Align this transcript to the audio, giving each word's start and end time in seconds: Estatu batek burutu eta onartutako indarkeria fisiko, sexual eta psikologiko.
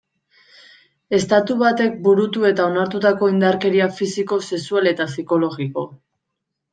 Estatu 1.17 1.57
batek 1.59 1.99
burutu 2.07 2.47
eta 2.49 2.65
onartutako 2.69 3.29
indarkeria 3.33 3.89
fisiko, 3.99 4.39
sexual 4.49 4.91
eta 4.93 5.07
psikologiko. 5.11 5.85